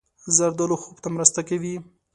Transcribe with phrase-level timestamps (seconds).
[0.35, 1.75] زردالو خوب ته مرسته کوي.